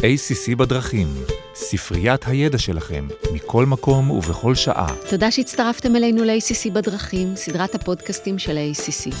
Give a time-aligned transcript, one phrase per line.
[0.00, 1.08] ACC בדרכים,
[1.54, 4.94] ספריית הידע שלכם, מכל מקום ובכל שעה.
[5.10, 9.12] תודה שהצטרפתם אלינו ל-ACC בדרכים, סדרת הפודקאסטים של ה-ACC.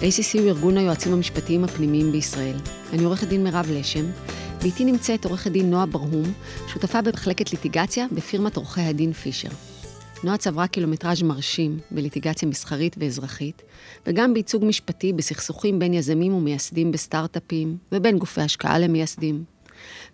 [0.00, 2.56] ACC הוא ארגון היועצים המשפטיים הפנימיים בישראל.
[2.92, 4.04] אני עורכת דין מירב לשם,
[4.60, 6.32] ואיתי נמצאת עורכת דין נועה ברהום,
[6.72, 9.50] שותפה במחלקת ליטיגציה בפירמת עורכי הדין פישר.
[10.24, 13.62] נועה צברה קילומטראז' מרשים בליטיגציה מסחרית ואזרחית,
[14.06, 19.57] וגם בייצוג משפטי בסכסוכים בין יזמים ומייסדים בסטארט-אפים, ובין גופי השקעה למייסדים.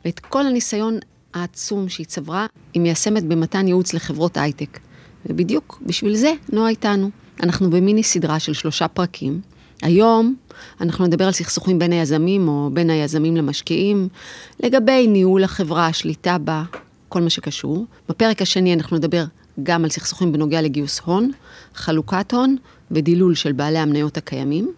[0.05, 0.99] ואת כל הניסיון
[1.35, 4.79] העצום שהיא צברה, היא מיישמת במתן ייעוץ לחברות הייטק.
[5.27, 7.11] ובדיוק בשביל זה נועה איתנו.
[7.43, 9.41] אנחנו במיני סדרה של שלושה פרקים.
[9.83, 10.35] היום
[10.81, 14.09] אנחנו נדבר על סכסוכים בין היזמים או בין היזמים למשקיעים,
[14.61, 16.63] לגבי ניהול החברה, השליטה בה,
[17.09, 17.87] כל מה שקשור.
[18.09, 19.25] בפרק השני אנחנו נדבר
[19.63, 21.31] גם על סכסוכים בנוגע לגיוס הון,
[21.75, 22.57] חלוקת הון
[22.91, 24.73] ודילול של בעלי המניות הקיימים.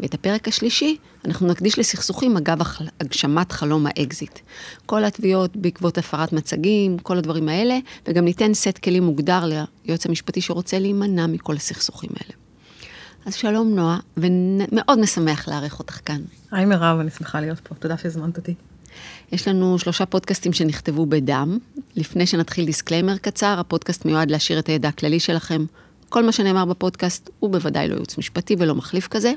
[0.00, 2.58] ואת הפרק השלישי אנחנו נקדיש לסכסוכים אגב
[3.00, 4.38] הגשמת חלום האקזיט.
[4.86, 10.40] כל התביעות בעקבות הפרת מצגים, כל הדברים האלה, וגם ניתן סט כלים מוגדר ליועץ המשפטי
[10.40, 12.34] שרוצה להימנע מכל הסכסוכים האלה.
[13.26, 16.20] אז שלום נועה, ומאוד משמח לארח אותך כאן.
[16.50, 18.54] היי מירב, אני שמחה להיות פה, תודה שהזמנת אותי.
[19.32, 21.58] יש לנו שלושה פודקאסטים שנכתבו בדם.
[21.96, 25.64] לפני שנתחיל disclaimer קצר, הפודקאסט מיועד להעשיר את הידע הכללי שלכם.
[26.08, 29.32] כל מה שנאמר בפודקאסט הוא בוודאי לא ייעוץ משפטי ולא מחליף כזה.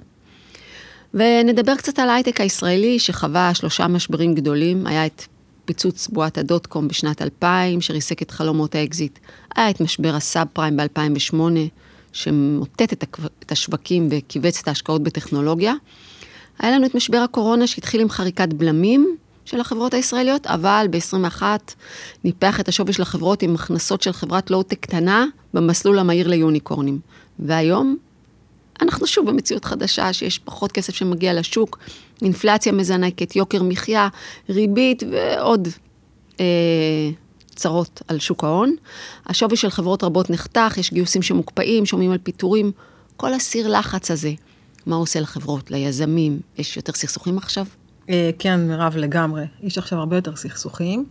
[1.15, 4.87] ונדבר קצת על ההייטק הישראלי שחווה שלושה משברים גדולים.
[4.87, 5.25] היה את
[5.65, 9.19] פיצוץ בועת הדוט קום בשנת 2000, שריסק את חלומות האקזיט.
[9.55, 11.35] היה את משבר הסאב פריים ב-2008,
[12.13, 12.93] שמוטט
[13.43, 15.73] את השווקים וכיווץ את ההשקעות בטכנולוגיה.
[16.59, 21.43] היה לנו את משבר הקורונה שהתחיל עם חריקת בלמים של החברות הישראליות, אבל ב-21
[22.23, 26.99] ניפח את השווי של החברות עם הכנסות של חברת לואו-טק קטנה במסלול המהיר ליוניקורנים.
[27.39, 27.97] והיום
[28.81, 31.79] אנחנו שוב במציאות חדשה שיש פחות כסף שמגיע לשוק,
[32.21, 34.07] אינפלציה מזנקת, יוקר מחיה,
[34.49, 35.67] ריבית ועוד
[36.39, 36.45] אה,
[37.55, 38.75] צרות על שוק ההון.
[39.25, 42.71] השווי של חברות רבות נחתך, יש גיוסים שמוקפאים, שומעים על פיטורים.
[43.17, 44.31] כל הסיר לחץ הזה,
[44.85, 46.39] מה עושה לחברות, ליזמים?
[46.57, 47.65] יש יותר סכסוכים עכשיו?
[48.09, 49.43] אה, כן, מירב, לגמרי.
[49.63, 51.05] יש עכשיו הרבה יותר סכסוכים.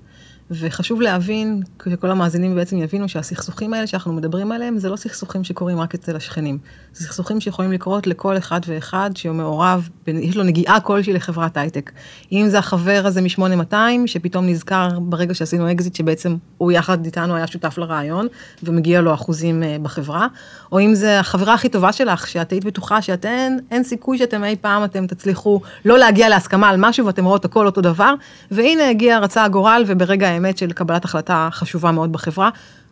[0.50, 5.80] וחשוב להבין, שכל המאזינים בעצם יבינו שהסכסוכים האלה שאנחנו מדברים עליהם, זה לא סכסוכים שקורים
[5.80, 6.58] רק אצל השכנים.
[6.92, 11.92] זה סכסוכים שיכולים לקרות לכל אחד ואחד שהוא מעורב, יש לו נגיעה כלשהי לחברת הייטק.
[12.32, 13.74] אם זה החבר הזה מ-8200,
[14.06, 18.26] שפתאום נזכר ברגע שעשינו אקזיט, שבעצם הוא יחד איתנו היה שותף לרעיון,
[18.62, 20.26] ומגיע לו אחוזים אה, בחברה,
[20.72, 24.56] או אם זה החברה הכי טובה שלך, שאת היית בטוחה שאתן, אין סיכוי שאתם אי
[24.60, 28.14] פעם אתם תצליחו לא להגיע להסכמה על משהו, ואתם רואות הכל אותו דבר,
[28.50, 32.50] והנה הגיע, רצה הגורל, וברגע האמת של קבלת החלטה חשובה מאוד בחברה,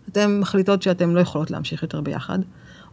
[0.09, 2.39] אתן מחליטות שאתן לא יכולות להמשיך יותר ביחד.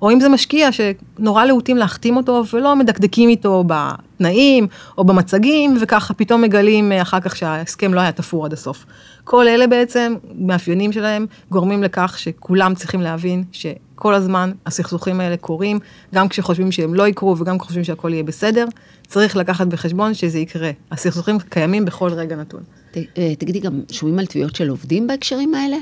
[0.02, 4.68] או אם זה משקיע שנורא להוטים להחתים אותו ולא מדקדקים איתו בתנאים
[4.98, 8.86] או במצגים, וככה פתאום מגלים אחר כך שההסכם לא היה תפור עד הסוף.
[9.24, 15.80] כל אלה בעצם, מאפיינים שלהם, גורמים לכך שכולם צריכים להבין שכל הזמן הסכסוכים האלה קורים,
[16.16, 18.66] גם כשחושבים שהם לא יקרו וגם כשחושבים שהכל יהיה בסדר,
[19.08, 20.72] צריך לקחת בחשבון שזה יקרה.
[20.92, 22.62] הסכסוכים קיימים בכל רגע נתון.
[22.98, 25.78] אה, תגידי, גם שומעים על תביעות של עובדים בהקשרים האלה?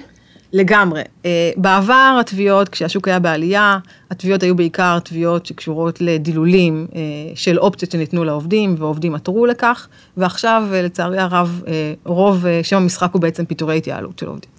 [0.53, 1.01] לגמרי.
[1.25, 3.79] אה, בעבר התביעות, כשהשוק היה בעלייה,
[4.11, 7.01] התביעות היו בעיקר תביעות שקשורות לדילולים אה,
[7.35, 11.61] של אופציות שניתנו לעובדים, ועובדים עתרו לכך, ועכשיו, לצערי הרב,
[12.05, 14.51] רוב שם המשחק הוא בעצם פיטורי התייעלות של עובדים.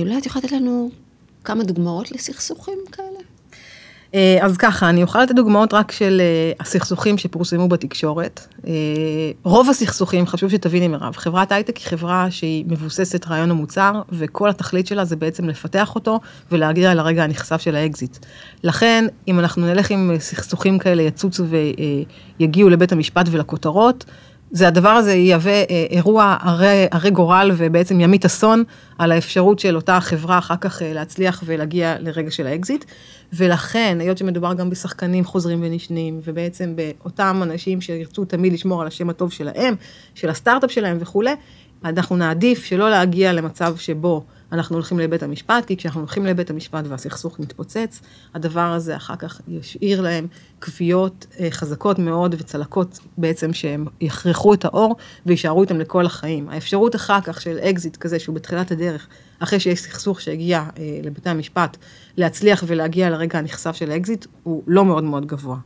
[0.00, 0.90] אולי את יכולה לתת לנו
[1.44, 3.11] כמה דוגמאות לסכסוכים כאלה?
[4.14, 8.46] אה, אז ככה, אני אוכל לתת דוגמאות רק של אה, הסכסוכים שפורסמו בתקשורת.
[8.66, 8.72] אה,
[9.42, 14.86] רוב הסכסוכים, חשוב שתביני מירב, חברת הייטק היא חברה שהיא מבוססת רעיון המוצר, וכל התכלית
[14.86, 16.20] שלה זה בעצם לפתח אותו
[16.52, 18.16] ולהגיע לרגע הנכסף של האקזיט.
[18.64, 21.44] לכן, אם אנחנו נלך עם סכסוכים כאלה, יצוצו
[22.38, 24.04] ויגיעו לבית המשפט ולכותרות,
[24.52, 28.64] זה הדבר הזה יהווה אה, אירוע הרי, גורל ובעצם ימית אסון
[28.98, 32.84] על האפשרות של אותה חברה אחר כך אה, להצליח ולהגיע לרגע של האקזיט.
[33.32, 39.10] ולכן, היות שמדובר גם בשחקנים חוזרים ונשנים, ובעצם באותם אנשים שירצו תמיד לשמור על השם
[39.10, 39.74] הטוב שלהם,
[40.14, 41.34] של הסטארט-אפ שלהם וכולי,
[41.84, 46.84] אנחנו נעדיף שלא להגיע למצב שבו אנחנו הולכים לבית המשפט, כי כשאנחנו הולכים לבית המשפט
[46.88, 48.00] והסכסוך מתפוצץ,
[48.34, 50.26] הדבר הזה אחר כך ישאיר להם
[50.62, 54.96] כוויות אה, חזקות מאוד וצלקות בעצם שהם יחרכו את העור
[55.26, 56.48] ויישארו איתם לכל החיים.
[56.48, 59.06] האפשרות אחר כך של אקזיט כזה שהוא בתחילת הדרך,
[59.38, 61.76] אחרי שיש סכסוך שהגיע אה, לבתי המשפט,
[62.16, 65.56] להצליח ולהגיע לרגע הנכסף של האקזיט, הוא לא מאוד מאוד גבוה.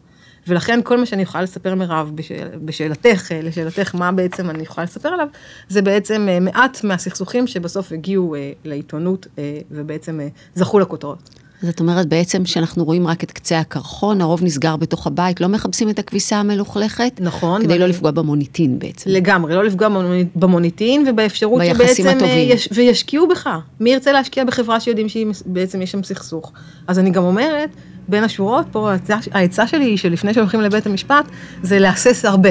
[0.49, 4.85] ולכן כל מה שאני יכולה לספר מירב, בשאל, בשאלתך, אה, לשאלתך מה בעצם אני יכולה
[4.85, 5.27] לספר עליו,
[5.69, 9.27] זה בעצם אה, מעט מהסכסוכים שבסוף הגיעו אה, לעיתונות
[9.71, 10.21] ובעצם
[10.55, 11.31] זכו לכותרות.
[11.63, 15.49] אז את אומרת בעצם שאנחנו רואים רק את קצה הקרחון, הרוב נסגר בתוך הבית, לא
[15.49, 17.13] מחפשים את הכביסה המלוכלכת?
[17.21, 17.61] נכון.
[17.63, 19.11] כדי ואני- לא לפגוע במוניטין בעצם.
[19.11, 22.49] לגמרי, לא לפגוע במוני- במוניטין ובאפשרות ביחסים שבעצם אה, הטובים.
[22.51, 23.49] יש, וישקיעו בך.
[23.81, 26.53] מי ירצה להשקיע בחברה שיודעים שבעצם יש שם סכסוך?
[26.87, 27.71] אז אני גם אומרת,
[28.09, 28.91] בין השורות, פה
[29.33, 31.25] העצה- שלי היא שלפני שהולכים לבית המשפט,
[31.63, 32.51] זה להסס הרבה.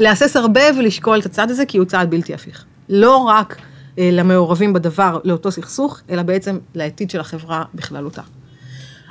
[0.00, 2.64] להסס הרבה ולשקול את הצעד הזה, כי הוא צעד בלתי הפיך.
[2.88, 3.56] לא רק
[3.98, 8.22] אה, למעורבים בדבר, לאותו סכסוך, אלא בעצם לעתיד של החברה בכללותה.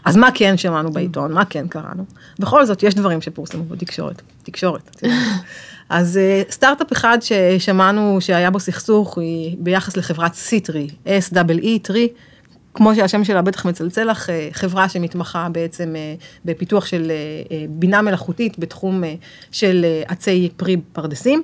[0.05, 1.33] אז מה כן שמענו בעיתון?
[1.33, 2.03] מה כן קראנו?
[2.39, 4.21] בכל זאת, יש דברים שפורסמו בתקשורת.
[4.43, 5.03] תקשורת.
[5.89, 12.07] אז אה, סטארט-אפ אחד ששמענו שהיה בו סכסוך היא ביחס לחברת SeeTree, S-E-E, tree,
[12.73, 16.15] כמו שהשם שלה בטח מצלצל לך, אה, חברה שמתמחה בעצם אה,
[16.45, 17.12] בפיתוח של
[17.51, 19.03] אה, בינה מלאכותית בתחום
[19.51, 21.44] של עצי פרי פרדסים.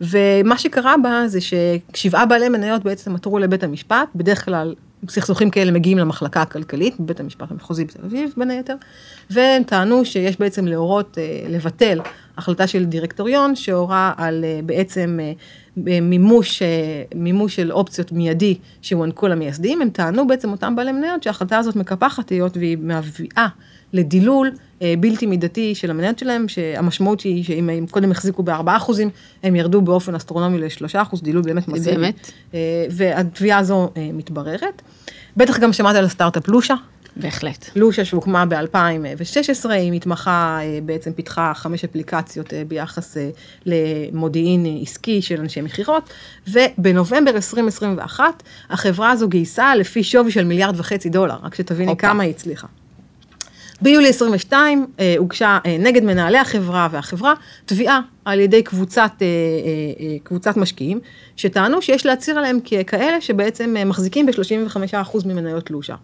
[0.00, 4.74] ומה שקרה בה זה ששבעה בעלי מניות בעצם עתרו לבית המשפט, בדרך כלל
[5.08, 8.74] סכסוכים כאלה מגיעים למחלקה הכלכלית, בבית המשפט המחוזי בתל אביב בין היתר,
[9.30, 12.00] והם טענו שיש בעצם להורות, אה, לבטל
[12.36, 15.32] החלטה של דירקטוריון שהורה על אה, בעצם אה,
[16.00, 16.62] מימוש,
[17.14, 22.28] מימוש של אופציות מיידי שהוענקו למייסדים, הם טענו בעצם אותם בעלי מניות שההחלטה הזאת מקפחת
[22.28, 23.46] היות והיא מביאה
[23.96, 24.50] לדילול
[24.82, 29.10] אה, בלתי מידתי של המניות שלהם, שהמשמעות היא שאם הם קודם החזיקו ב-4 אחוזים,
[29.42, 31.96] הם ירדו באופן אסטרונומי ל-3 אחוז, דילול באמת מסיבי.
[31.96, 32.30] באמת?
[32.54, 34.82] אה, והתביעה הזו אה, מתבררת.
[35.36, 36.74] בטח גם שמעת על הסטארט-אפ לושה.
[37.16, 37.70] בהחלט.
[37.76, 43.16] לושה שהוקמה ב-2016, היא מתמחה, בעצם פיתחה חמש אפליקציות ביחס
[43.66, 46.10] למודיעין עסקי של אנשי מכירות,
[46.48, 52.00] ובנובמבר 2021 החברה הזו גייסה לפי שווי של מיליארד וחצי דולר, רק שתביני הופה.
[52.00, 52.66] כמה היא הצליחה.
[53.82, 57.34] ביולי 22 אה, הוגשה אה, נגד מנהלי החברה והחברה
[57.66, 59.30] תביעה על ידי קבוצת, אה, אה,
[60.00, 61.00] אה, קבוצת משקיעים,
[61.36, 65.94] שטענו שיש להצהיר עליהם ככאלה שבעצם אה, מחזיקים ב-35% ממניות לושה.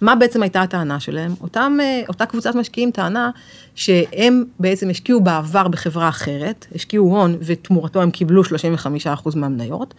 [0.00, 1.34] מה בעצם הייתה הטענה שלהם?
[1.40, 3.30] אותם, אה, אותה קבוצת משקיעים טענה
[3.74, 9.94] שהם בעצם השקיעו בעבר בחברה אחרת, השקיעו הון ותמורתו הם קיבלו 35% מהמניות,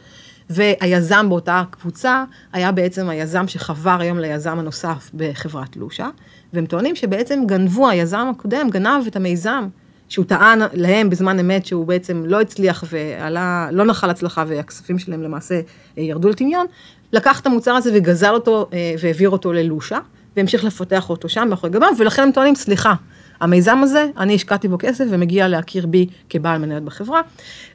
[0.50, 2.24] והיזם באותה קבוצה
[2.54, 6.10] היה בעצם היזם שחבר היום ליזם הנוסף בחברת לושה,
[6.54, 9.68] והם טוענים שבעצם גנבו, היזם הקודם גנב את המיזם,
[10.10, 15.24] שהוא טען להם בזמן אמת שהוא בעצם לא הצליח ועלה, לא נחל הצלחה והכספים שלהם
[15.24, 15.62] למעשה
[15.98, 16.66] אה, ירדו לטמיון,
[17.14, 20.00] לקח את המוצר הזה וגזל אותו אה, והעביר אותו ללושה,
[20.38, 22.94] והמשיך לפתח אותו שם מאחורי גבם, ולכן הם טוענים, סליחה,
[23.42, 27.22] המיזם הזה, אני השקעתי בו כסף ומגיע להכיר בי כבעל מניות בחברה.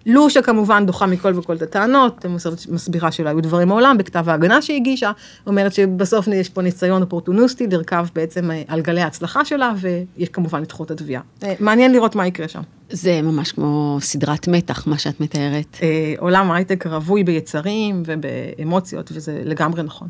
[0.06, 2.26] לושה כמובן דוחה מכל וכל את הטענות,
[2.68, 5.12] מסבירה- שלא היו דברים מעולם, בכתב ההגנה שהיא הגישה,
[5.46, 10.62] אומרת שבסוף יש פה ניסיון אופורטוניסטי לרכב בעצם אה, על גלי ההצלחה שלה, ויש כמובן
[10.62, 11.22] לדחות את התביעה.
[11.42, 12.62] אה, מעניין לראות מה יקרה שם.
[12.90, 15.76] זה ממש כמו סדרת מתח, מה שאת מתארת.
[15.82, 20.08] אה, עולם ההייטק רווי ביצרים ובאמוציות, וזה לגמרי נכון.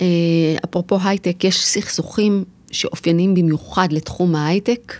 [0.00, 0.06] אה,
[0.64, 4.94] אפרופו הייטק, יש סכסוכים שאופייניים במיוחד לתחום ההייטק?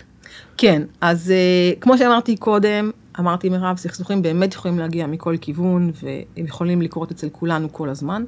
[0.57, 6.45] כן, אז uh, כמו שאמרתי קודם, אמרתי מירב, סכסוכים באמת יכולים להגיע מכל כיוון, והם
[6.45, 8.23] יכולים לקרות אצל כולנו כל הזמן,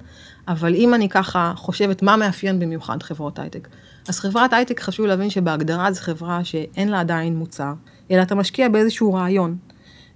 [0.48, 3.68] אבל אם אני ככה חושבת מה מאפיין במיוחד חברות הייטק,
[4.08, 7.74] אז חברת הייטק חשוב להבין שבהגדרה זו חברה שאין לה עדיין מוצר,
[8.12, 9.58] אלא אתה משקיע באיזשהו רעיון.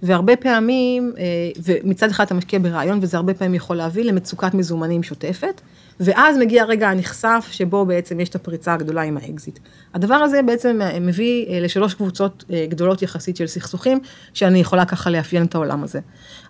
[0.02, 1.24] והרבה פעמים, אה,
[1.64, 5.60] ומצד אחד אתה משקיע ברעיון, וזה הרבה פעמים יכול להביא למצוקת מזומנים שוטפת,
[6.00, 9.58] ואז מגיע הרגע הנכסף שבו בעצם יש את הפריצה הגדולה עם האקזיט.
[9.94, 14.00] הדבר הזה בעצם מביא אה, לשלוש קבוצות אה, גדולות יחסית של סכסוכים,
[14.34, 16.00] שאני יכולה ככה לאפיין את העולם הזה.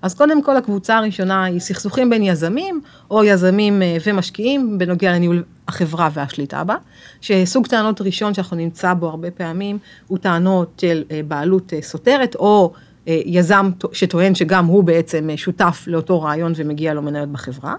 [0.02, 2.80] אז קודם כל הקבוצה הראשונה היא סכסוכים בין יזמים,
[3.10, 6.76] או יזמים אה, ומשקיעים, בנוגע לניהול החברה והשליטה בה,
[7.20, 12.34] שסוג טענות ראשון שאנחנו נמצא בו הרבה פעמים, הוא טענות של אה, בעלות אה, סותרת,
[12.34, 17.74] או אה, יזם שטוען שגם הוא בעצם אה, שותף לאותו רעיון ומגיע לו מניות בחברה.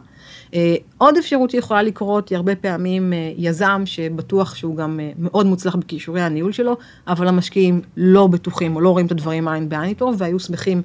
[0.54, 5.46] אה, עוד אפשרות שיכולה לקרות היא הרבה פעמים אה, יזם שבטוח שהוא גם אה, מאוד
[5.46, 6.78] מוצלח בכישורי הניהול שלו,
[7.08, 10.82] אבל המשקיעים לא בטוחים או לא רואים את הדברים עין בעין איתו, והיו שמחים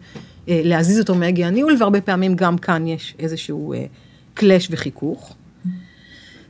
[0.49, 3.75] אה, להזיז אותו מהגה הניהול, והרבה פעמים גם כאן יש איזשהו
[4.35, 5.35] קלאש וחיכוך.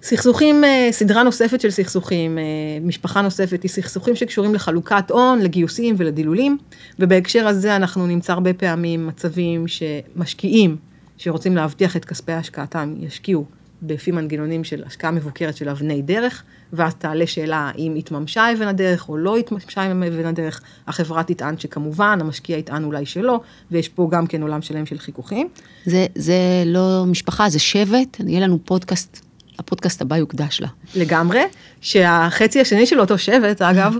[0.02, 2.38] סכסוכים, סדרה נוספת של סכסוכים,
[2.82, 6.58] משפחה נוספת, היא סכסוכים שקשורים לחלוקת הון, לגיוסים ולדילולים,
[6.98, 10.76] ובהקשר הזה אנחנו נמצא הרבה פעמים מצבים שמשקיעים
[11.16, 13.44] שרוצים להבטיח את כספי השקעתם, ישקיעו
[13.88, 19.08] לפי מנגנונים של השקעה מבוקרת של אבני דרך, ואז תעלה שאלה אם התממשה אבן הדרך
[19.08, 23.40] או לא התממשה אבן הדרך, החברה תטען שכמובן, המשקיע יטען אולי שלא,
[23.70, 25.48] ויש פה גם כן עולם שלם של חיכוכים.
[25.86, 29.27] זה, זה לא משפחה, זה שבט, יהיה לנו פודקאסט,
[29.58, 30.68] הפודקאסט הבא יוקדש לה.
[30.94, 31.42] לגמרי,
[31.80, 33.94] שהחצי השני של אותו שבט, אגב,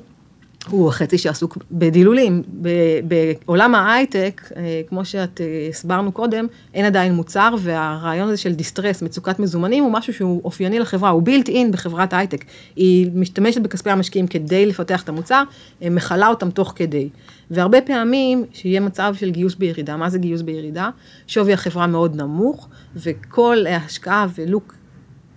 [0.70, 2.42] הוא החצי שעסוק בדילולים.
[3.04, 9.02] בעולם ההייטק, אה, כמו שאת אה, הסברנו קודם, אין עדיין מוצר, והרעיון הזה של distress,
[9.02, 12.44] מצוקת מזומנים, הוא משהו שהוא אופייני לחברה, הוא built-in בחברת הייטק.
[12.76, 15.42] היא משתמשת בכספי המשקיעים כדי לפתח את המוצר,
[15.82, 17.08] מכלה אותם תוך כדי.
[17.50, 20.90] והרבה פעמים, שיהיה מצב של גיוס בירידה, מה זה גיוס בירידה?
[21.26, 24.74] שווי החברה מאוד נמוך, וכל השקעה ולוק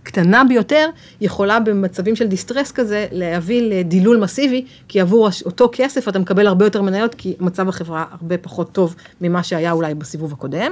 [0.03, 0.89] קטנה ביותר,
[1.21, 6.65] יכולה במצבים של דיסטרס כזה להביא לדילול מסיבי, כי עבור אותו כסף אתה מקבל הרבה
[6.65, 10.71] יותר מניות, כי מצב החברה הרבה פחות טוב ממה שהיה אולי בסיבוב הקודם.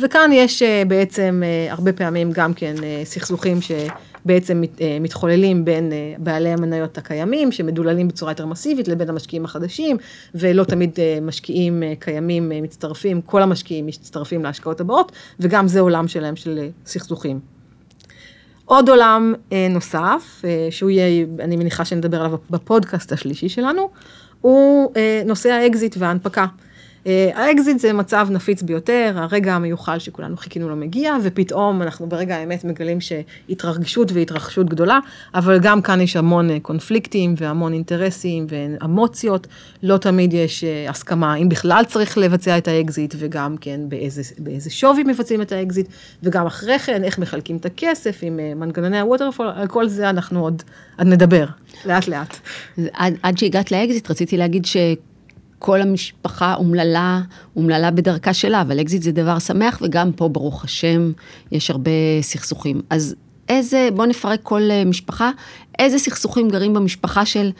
[0.00, 4.62] וכאן יש אה, בעצם אה, הרבה פעמים גם כן אה, סכסוכים שבעצם
[5.00, 9.96] מתחוללים בין בעלי המניות הקיימים, שמדוללים בצורה יותר מסיבית, לבין המשקיעים החדשים,
[10.34, 16.68] ולא תמיד משקיעים קיימים מצטרפים, כל המשקיעים מצטרפים להשקעות הבאות, וגם זה עולם שלהם של
[16.86, 17.57] סכסוכים.
[18.68, 23.90] עוד עולם אה, נוסף, אה, שהוא יהיה, אני מניחה שנדבר עליו בפודקאסט השלישי שלנו,
[24.40, 26.46] הוא אה, נושא האקזיט וההנפקה.
[27.08, 32.36] אה, האקזיט זה מצב נפיץ ביותר, הרגע המיוחל שכולנו חיכינו לו מגיע, ופתאום אנחנו ברגע
[32.36, 34.98] האמת מגלים שהתרגשות והתרחשות גדולה,
[35.34, 39.46] אבל גם כאן יש המון אה, קונפליקטים והמון אינטרסים ואמוציות,
[39.82, 44.70] לא תמיד יש אה, הסכמה אם בכלל צריך לבצע את האקזיט, וגם כן באיזה, באיזה
[44.70, 45.88] שווי מבצעים את האקזיט,
[46.22, 50.40] וגם אחרי כן איך מחלקים את הכסף עם מנגנוני ה waterfall, על כל זה אנחנו
[50.40, 50.62] עוד,
[50.98, 51.44] עוד נדבר,
[51.84, 52.36] לאט לאט.
[52.92, 54.76] עד, עד שהגעת לאקזיט רציתי להגיד ש...
[55.58, 57.20] כל המשפחה אומללה,
[57.56, 61.12] אומללה בדרכה שלה, אבל אקזיט זה דבר שמח, וגם פה, ברוך השם,
[61.52, 61.90] יש הרבה
[62.22, 62.80] סכסוכים.
[62.90, 63.14] אז
[63.48, 65.30] איזה, בואו נפרק כל אה, משפחה,
[65.78, 67.50] איזה סכסוכים גרים במשפחה של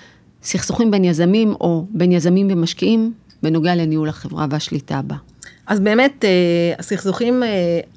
[0.42, 3.12] סכסוכים בין יזמים או בין יזמים ומשקיעים,
[3.42, 5.16] בנוגע לניהול החברה והשליטה בה.
[5.68, 6.30] אז באמת, אה,
[6.78, 7.48] הסכסוכים אה,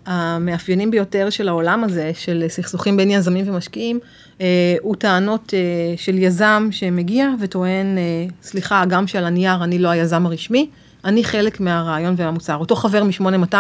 [0.06, 4.00] המאפיינים ביותר של העולם הזה, של סכסוכים בין יזמים ומשקיעים,
[4.42, 5.54] אה, הוא טענות
[5.98, 7.98] של יזם שמגיע וטוען,
[8.44, 10.70] סליחה, גם שעל הנייר אני לא היזם הרשמי,
[11.06, 12.56] אני חלק מהרעיון והמוצר.
[12.56, 13.56] אותו חבר מ-8200,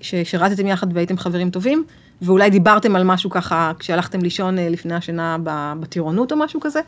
[0.00, 1.84] ששירתתם יחד והייתם חברים טובים,
[2.22, 5.36] ואולי דיברתם על משהו ככה כשהלכתם לישון לפני השינה
[5.80, 6.80] בטירונות או משהו כזה,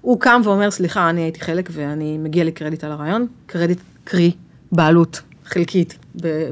[0.00, 4.32] הוא קם ואומר, סליחה, אני הייתי חלק ואני מגיע לקרדיט על הרעיון, קרדיט קרי
[4.72, 5.98] בעלות חלקית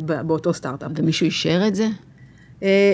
[0.03, 0.91] באותו סטארט-אפ.
[0.97, 1.87] ומישהו אישר את זה?
[2.63, 2.93] אה,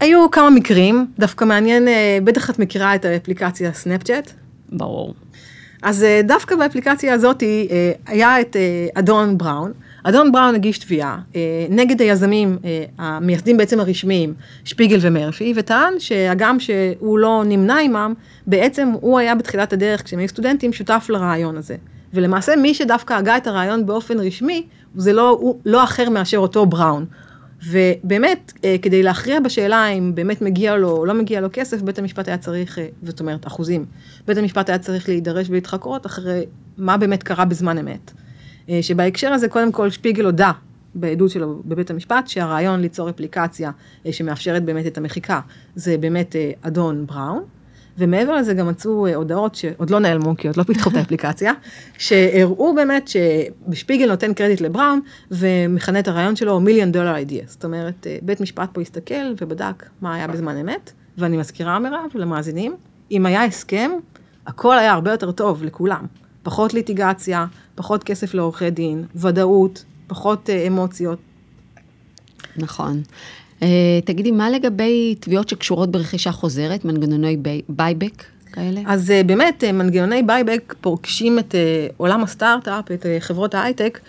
[0.00, 4.30] היו כמה מקרים, דווקא מעניין, אה, בטח את מכירה את האפליקציה סנאפצ'אט.
[4.72, 5.14] ברור.
[5.82, 7.42] אז אה, דווקא באפליקציה הזאת
[8.06, 8.56] היה את
[8.94, 9.72] אדון בראון.
[10.02, 11.18] אדון בראון הגיש תביעה
[11.70, 12.58] נגד היזמים,
[12.98, 18.14] המייסדים בעצם הרשמיים, שפיגל ומרפי, וטען שהגם שהוא לא נמנה עמם,
[18.46, 21.76] בעצם הוא היה בתחילת הדרך, כשהם היו סטודנטים, שותף לרעיון הזה.
[22.14, 26.66] ולמעשה מי שדווקא הגה את הרעיון באופן רשמי, זה לא, הוא, לא אחר מאשר אותו
[26.66, 27.06] בראון.
[27.66, 31.98] ובאמת, אה, כדי להכריע בשאלה אם באמת מגיע לו או לא מגיע לו כסף, בית
[31.98, 33.84] המשפט היה צריך, אה, זאת אומרת, אחוזים,
[34.26, 36.44] בית המשפט היה צריך להידרש ולהתחקרות אחרי
[36.78, 38.12] מה באמת קרה בזמן אמת.
[38.68, 40.52] אה, שבהקשר הזה, קודם כל, שפיגל הודה
[40.94, 43.70] בעדות שלו בבית המשפט, שהרעיון ליצור אפליקציה
[44.10, 45.40] שמאפשרת באמת את המחיקה,
[45.74, 47.44] זה באמת אדון בראון.
[47.98, 51.52] ומעבר לזה גם מצאו אה, הודעות שעוד לא נעלמו, כי עוד לא פיתחו את האפליקציה,
[51.98, 57.50] שהראו באמת שבשפיגל נותן קרדיט לבראון, ומכנה את הרעיון שלו מיליון דולר אידיאס.
[57.50, 62.10] זאת אומרת, אה, בית משפט פה הסתכל ובדק מה היה בזמן אמת, ואני מזכירה מירב
[62.14, 62.76] למאזינים,
[63.10, 63.90] אם היה הסכם,
[64.46, 66.06] הכל היה הרבה יותר טוב לכולם.
[66.42, 71.18] פחות ליטיגציה, פחות כסף לעורכי דין, ודאות, פחות אה, אמוציות.
[72.56, 73.02] נכון.
[73.60, 73.64] אה,
[74.04, 77.36] תגידי, מה לגבי תביעות שקשורות ברכישה חוזרת, מנגנוני
[77.68, 78.80] buyback כאלה?
[78.86, 81.54] אז אה, באמת, אה, מנגנוני buyback פוגשים את
[81.96, 84.00] עולם הסטארט-אפ, את חברות ההייטק,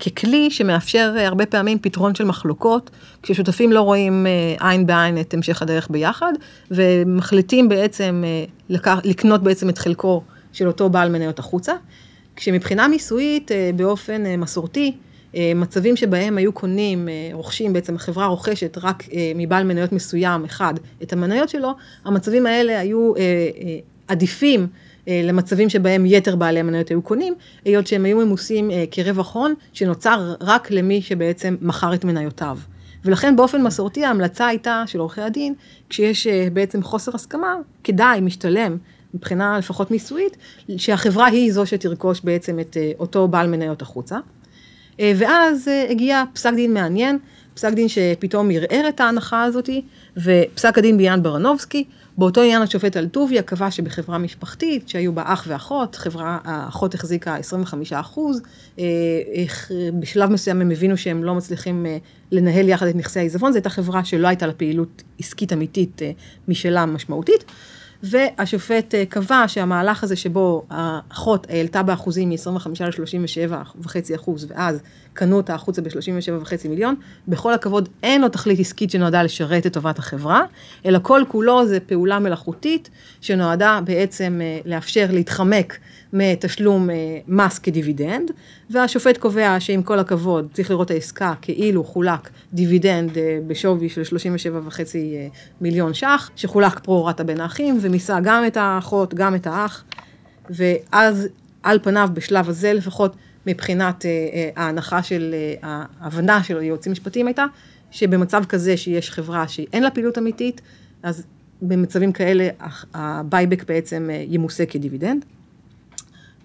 [0.00, 2.90] ככלי שמאפשר הרבה פעמים פתרון של מחלוקות,
[3.22, 4.26] כששותפים לא רואים
[4.58, 6.32] עין בעין את המשך הדרך ביחד,
[6.70, 8.24] ומחליטים בעצם
[9.04, 11.72] לקנות בעצם את חלקו של אותו בעל מניות החוצה,
[12.36, 15.11] כשמבחינה מיסויית, באופן מסורתי, אה,
[15.54, 20.74] מצבים שבהם היו קונים, אה, רוכשים, בעצם החברה רוכשת רק אה, מבעל מניות מסוים אחד
[21.02, 21.74] את המניות שלו,
[22.04, 23.12] המצבים האלה היו
[24.08, 24.66] עדיפים
[25.06, 27.34] למצבים שבהם יתר בעלי המניות היו קונים,
[27.64, 32.58] היות שהם היו ממוסים כרווח הון שנוצר רק למי שבעצם מכר את מניותיו.
[33.04, 35.54] ולכן באופן מסורתי ההמלצה הייתה של עורכי הדין,
[35.88, 38.76] כשיש בעצם חוסר הסכמה, כדאי, משתלם,
[39.14, 40.36] מבחינה לפחות מיסויית,
[40.76, 44.18] שהחברה היא זו שתרכוש בעצם את אותו בעל מניות החוצה.
[45.00, 47.18] אה, ואז אה, הגיע פסק דין מעניין,
[47.54, 49.82] פסק דין שפתאום ערער את ההנחה הזאתי,
[50.16, 51.84] ופסק הדין בעניין ברנובסקי,
[52.18, 57.92] באותו עניין השופט אלטוביה קבע שבחברה משפחתית, שהיו בה אח ואחות, חברה, האחות החזיקה 25
[57.92, 58.42] אחוז,
[58.78, 58.84] אה,
[60.00, 61.86] בשלב מסוים הם הבינו שהם לא מצליחים
[62.32, 66.02] לנהל יחד את נכסי העיזבון, זו הייתה חברה שלא הייתה לה פעילות עסקית אמיתית
[66.48, 67.44] משלה משמעותית.
[68.02, 74.80] והשופט אה, קבע שהמהלך הזה שבו האחות העלתה באחוזים מ-25 ל-37.5 אחוז, ואז
[75.14, 76.94] קנו אותה החוצה ב-37.5 מיליון,
[77.28, 80.42] בכל הכבוד אין לו תכלית עסקית שנועדה לשרת את טובת החברה,
[80.86, 82.90] אלא כל כולו זה פעולה מלאכותית
[83.20, 85.78] שנועדה בעצם אה, לאפשר להתחמק
[86.12, 86.94] מתשלום אה,
[87.28, 88.30] מס כדיבידנד,
[88.70, 94.74] והשופט קובע שעם כל הכבוד צריך לראות העסקה כאילו חולק דיבידנד אה, בשווי של 37.5
[95.60, 99.84] מיליון ש"ח, שחולק פרו-רטה בין האחים, ומיסה גם את האחות, גם את האח,
[100.50, 101.28] ואז
[101.62, 103.16] על פניו בשלב הזה לפחות,
[103.46, 104.04] מבחינת
[104.56, 107.44] ההנחה של, ההבנה של היועצים המשפטיים הייתה,
[107.90, 110.60] שבמצב כזה שיש חברה שאין לה פעילות אמיתית,
[111.02, 111.24] אז
[111.62, 112.48] במצבים כאלה
[112.94, 115.24] ה buyback בעצם ימוסה כדיבידנד.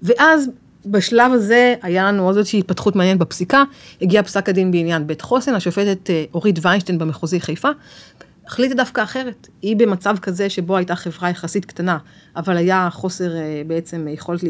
[0.01, 0.50] ואז
[0.86, 3.63] בשלב הזה היה לנו עוד איזושהי התפתחות מעניינת בפסיקה,
[4.01, 7.70] הגיע פסק הדין בעניין בית חוסן, השופטת אה, אורית ויינשטיין במחוזי חיפה,
[8.48, 9.48] החליטה דווקא אחרת.
[9.62, 11.98] היא במצב כזה שבו הייתה חברה יחסית קטנה,
[12.36, 14.42] אבל היה חוסר אה, בעצם יכולת,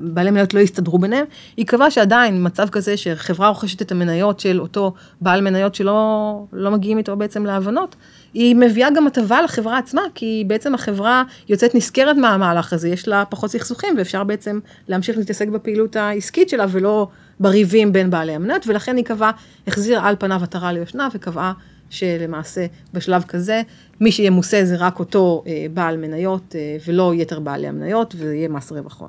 [0.00, 1.24] בעלי מניות לא הסתדרו ביניהם,
[1.56, 6.70] היא קבעה שעדיין מצב כזה שחברה רוכשת את המניות של אותו בעל מניות שלא לא
[6.70, 7.96] מגיעים איתו בעצם להבנות,
[8.34, 13.24] היא מביאה גם הטבה לחברה עצמה, כי בעצם החברה יוצאת נשכרת מהמהלך הזה, יש לה
[13.24, 17.08] פחות סכסוכים ואפשר בעצם להמשיך להתעסק בפעילות העסקית שלה ולא
[17.40, 19.30] בריבים בין בעלי המניות, ולכן היא קבעה,
[19.66, 21.52] החזירה על פניו עטרה ליושנה וקבעה
[21.90, 23.62] שלמעשה בשלב כזה,
[24.00, 28.48] מי שימוסה זה רק אותו אה, בעל מניות אה, ולא יתר בעלי המניות, וזה יהיה
[28.48, 29.02] מס רווח.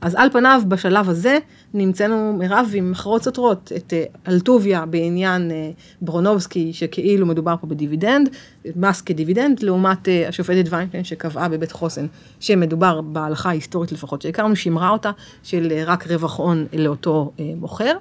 [0.00, 1.38] אז על פניו, בשלב הזה,
[1.74, 5.70] נמצאנו מירב עם מכרות סותרות, את אה, אלטוביה בעניין אה,
[6.02, 8.28] ברונובסקי, שכאילו מדובר פה בדיבידנד,
[8.76, 12.06] מס כדיבידנד, לעומת אה, השופטת ויינשטיין שקבעה בבית חוסן,
[12.40, 15.10] שמדובר בהלכה ההיסטורית לפחות שהכרנו, שימרה אותה,
[15.42, 17.92] של רק רווח הון לאותו מוכר.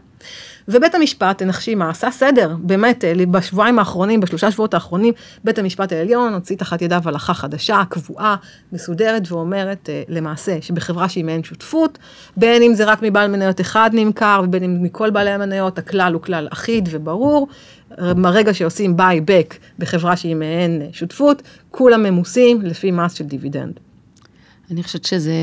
[0.67, 6.33] ובית המשפט, תנחשי מה, עשה סדר, באמת, בשבועיים האחרונים, בשלושה שבועות האחרונים, בית המשפט העליון
[6.33, 8.35] הוציא תחת ידיו הלכה חדשה, קבועה,
[8.73, 11.97] מסודרת, ואומרת למעשה שבחברה שהיא מעין שותפות,
[12.38, 16.21] בין אם זה רק מבעל מניות אחד נמכר, ובין אם מכל בעלי המניות, הכלל הוא
[16.21, 17.47] כלל אחיד וברור.
[17.97, 23.79] ברגע שעושים buyback בחברה שהיא מעין שותפות, כולם ממוסים לפי מס של דיבידנד.
[24.71, 25.33] אני חושבת שזה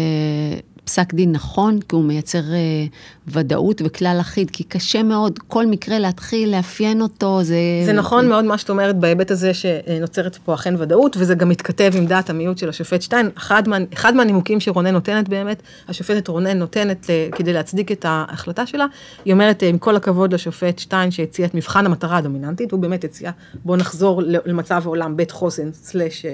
[0.87, 2.93] פסק דין נכון, כי הוא מייצר uh,
[3.29, 7.57] ודאות וכלל אחיד, כי קשה מאוד כל מקרה להתחיל לאפיין אותו, זה...
[7.87, 11.93] זה נכון מאוד מה שאת אומרת בהיבט הזה שנוצרת פה אכן ודאות, וזה גם מתכתב
[11.97, 13.31] עם דעת המיעוט של השופט שטיין.
[13.39, 18.67] אחד, מה, אחד מהנימוקים שרונן נותנת באמת, השופטת רונן נותנת uh, כדי להצדיק את ההחלטה
[18.67, 18.87] שלה,
[19.25, 23.31] היא אומרת, עם כל הכבוד לשופט שטיין שהציע את מבחן המטרה הדומיננטית, הוא באמת הציע,
[23.65, 26.27] בוא נחזור למצב העולם בית חוסן סלאש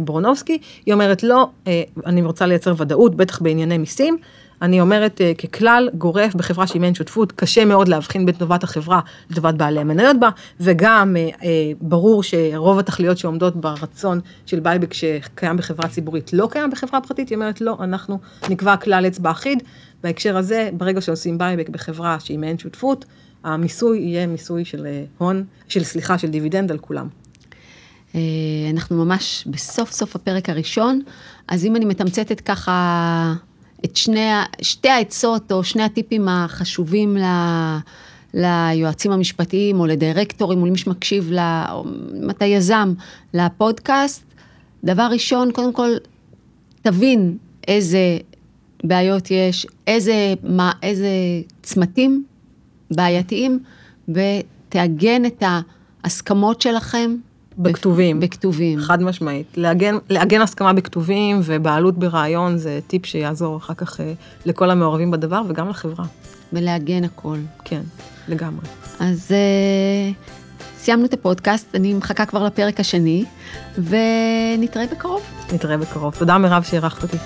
[0.00, 1.48] ברונובסקי, היא אומרת, לא,
[2.06, 4.16] אני רוצה לייצר ודאות, בטח בענייני מיסים.
[4.62, 9.00] אני אומרת uh, ככלל גורף בחברה שהיא מעין שותפות, קשה מאוד להבחין בין טובת החברה
[9.30, 10.28] לטובת בעלי המניות בה,
[10.60, 11.44] וגם uh, uh,
[11.80, 17.36] ברור שרוב התכליות שעומדות ברצון של buyback שקיים בחברה ציבורית לא קיים בחברה פרטית, היא
[17.36, 18.18] אומרת לא, אנחנו
[18.50, 19.62] נקבע כלל אצבע אחיד.
[20.02, 23.04] בהקשר הזה, ברגע שעושים buyback בחברה שהיא מעין שותפות,
[23.44, 24.86] המיסוי יהיה מיסוי של
[25.18, 27.08] הון, של סליחה, של דיבידנד על כולם.
[28.70, 31.00] אנחנו ממש בסוף סוף הפרק הראשון,
[31.48, 33.34] אז אם אני מתמצתת ככה
[33.84, 34.28] את שני,
[34.62, 37.24] שתי העצות או שני הטיפים החשובים ל...
[38.34, 41.30] ליועצים המשפטיים או לדירקטורים או למי שמקשיב,
[42.22, 42.94] אם אתה יזם,
[43.34, 44.22] לפודקאסט,
[44.84, 45.90] דבר ראשון, קודם כל,
[46.82, 47.36] תבין
[47.68, 48.18] איזה
[48.84, 51.08] בעיות יש, איזה, מה, איזה
[51.62, 52.24] צמתים
[52.90, 53.58] בעייתיים,
[54.08, 55.42] ותעגן את
[56.04, 57.16] ההסכמות שלכם
[57.62, 58.20] בכתובים.
[58.20, 58.80] בכתובים.
[58.80, 59.46] חד משמעית.
[59.56, 64.12] לעגן, לעגן הסכמה בכתובים ובעלות ברעיון זה טיפ שיעזור אחר כך אה,
[64.46, 66.04] לכל המעורבים בדבר וגם לחברה.
[66.52, 67.38] ולעגן הכל.
[67.64, 67.82] כן,
[68.28, 68.66] לגמרי.
[69.00, 70.12] אז אה,
[70.78, 73.24] סיימנו את הפודקאסט, אני מחכה כבר לפרק השני,
[73.78, 75.22] ונתראה בקרוב.
[75.52, 76.14] נתראה בקרוב.
[76.18, 77.16] תודה מירב שאירחת אותי.